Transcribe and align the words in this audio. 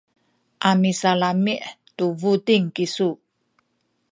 a 0.69 0.71
misalami’ 0.81 1.55
tu 1.97 2.05
buting 2.19 2.65
kisu. 2.75 3.09